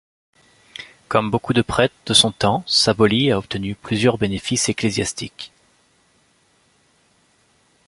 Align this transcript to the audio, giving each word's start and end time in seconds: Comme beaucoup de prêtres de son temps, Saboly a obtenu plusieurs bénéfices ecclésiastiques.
Comme 1.09 1.29
beaucoup 1.29 1.53
de 1.53 1.61
prêtres 1.61 1.93
de 2.07 2.15
son 2.15 2.31
temps, 2.31 2.63
Saboly 2.65 3.29
a 3.29 3.37
obtenu 3.37 3.75
plusieurs 3.75 4.17
bénéfices 4.17 4.67
ecclésiastiques. 4.67 5.51